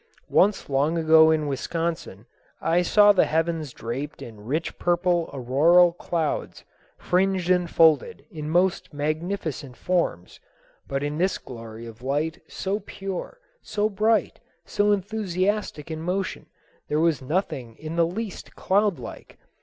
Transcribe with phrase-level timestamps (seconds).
[0.33, 2.25] Once long ago in Wisconsin
[2.59, 6.63] I saw the heavens draped in rich purple auroral clouds
[6.97, 10.39] fringed and folded in most magnificent forms;
[10.87, 16.47] but in this glory of light, so pure, so bright, so enthusiastic in motion,
[16.87, 19.37] there was nothing in the least cloud like.